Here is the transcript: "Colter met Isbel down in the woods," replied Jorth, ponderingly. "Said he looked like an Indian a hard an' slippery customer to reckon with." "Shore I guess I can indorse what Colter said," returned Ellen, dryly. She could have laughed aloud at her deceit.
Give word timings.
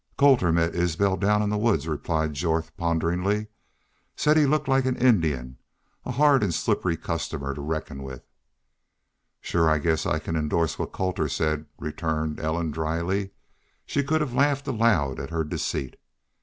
"Colter 0.17 0.51
met 0.51 0.73
Isbel 0.73 1.15
down 1.15 1.43
in 1.43 1.51
the 1.51 1.59
woods," 1.59 1.87
replied 1.87 2.33
Jorth, 2.33 2.75
ponderingly. 2.75 3.45
"Said 4.15 4.35
he 4.35 4.47
looked 4.47 4.67
like 4.67 4.87
an 4.87 4.95
Indian 4.95 5.59
a 6.05 6.11
hard 6.13 6.43
an' 6.43 6.51
slippery 6.51 6.97
customer 6.97 7.53
to 7.53 7.61
reckon 7.61 8.01
with." 8.01 8.25
"Shore 9.41 9.69
I 9.69 9.77
guess 9.77 10.07
I 10.07 10.17
can 10.17 10.35
indorse 10.35 10.79
what 10.79 10.91
Colter 10.91 11.29
said," 11.29 11.67
returned 11.77 12.39
Ellen, 12.39 12.71
dryly. 12.71 13.29
She 13.85 14.01
could 14.03 14.21
have 14.21 14.33
laughed 14.33 14.65
aloud 14.67 15.19
at 15.19 15.29
her 15.29 15.43
deceit. 15.43 15.97